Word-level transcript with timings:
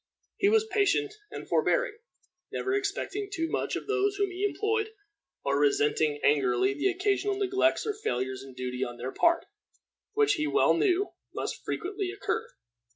He 0.37 0.49
was 0.49 0.65
patient 0.65 1.13
and 1.29 1.47
forbearing, 1.47 1.95
never 2.51 2.73
expecting 2.73 3.29
too 3.31 3.47
much 3.51 3.75
of 3.75 3.85
those 3.85 4.15
whom 4.15 4.31
he 4.31 4.43
employed, 4.43 4.89
or 5.45 5.59
resenting 5.59 6.19
angrily 6.23 6.73
the 6.73 6.89
occasional 6.89 7.35
neglects 7.37 7.85
or 7.85 7.93
failures 7.93 8.41
in 8.41 8.55
duty 8.55 8.83
on 8.83 8.97
their 8.97 9.11
part, 9.11 9.45
which 10.13 10.33
he 10.33 10.47
well 10.47 10.73
knew 10.73 11.11
must 11.35 11.63
frequently 11.63 12.09
occur. 12.09 12.47